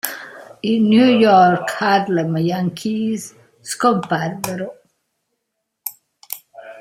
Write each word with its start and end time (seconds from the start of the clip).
I 0.69 0.79
New 0.79 1.09
York-Harlem 1.19 2.35
Yankees 2.39 3.35
scomparvero. 3.61 4.71